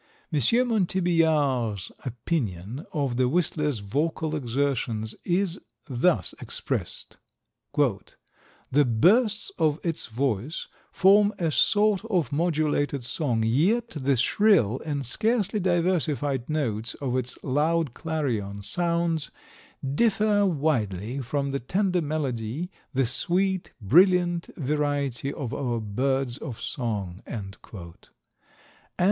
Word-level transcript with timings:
M. 0.33 0.39
Montbeillard's 0.67 1.91
opinion 2.03 2.87
of 2.91 3.17
the 3.17 3.29
whistler's 3.29 3.77
vocal 3.81 4.35
exertions 4.35 5.13
is 5.23 5.61
thus 5.85 6.33
expressed: 6.41 7.17
"The 7.75 8.83
bursts 8.83 9.51
of 9.59 9.79
its 9.83 10.07
voice 10.07 10.67
form 10.91 11.35
a 11.37 11.51
sort 11.51 12.03
of 12.05 12.31
modulated 12.31 13.03
song, 13.03 13.43
yet 13.43 13.89
the 13.89 14.15
shrill 14.15 14.81
and 14.83 15.05
scarcely 15.05 15.59
diversified 15.59 16.49
notes 16.49 16.95
of 16.95 17.15
its 17.15 17.37
loud 17.43 17.93
clarion 17.93 18.63
sounds 18.63 19.29
differ 19.87 20.47
widely 20.47 21.19
from 21.19 21.51
the 21.51 21.59
tender 21.59 22.01
melody, 22.01 22.71
the 22.91 23.05
sweet, 23.05 23.71
brilliant 23.79 24.49
variety 24.57 25.31
of 25.31 25.53
our 25.53 25.79
birds 25.79 26.39
of 26.39 26.59
song." 26.59 27.21
And 27.27 27.55
M. 27.71 27.93